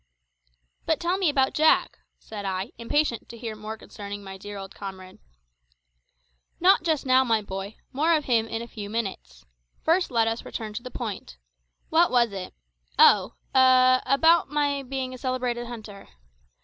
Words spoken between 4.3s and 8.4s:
dear old comrade. "Not just now, my boy; more of